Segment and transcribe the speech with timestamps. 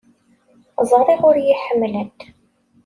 [0.89, 2.19] Ẓriɣ ur iyi-ḥemmlent.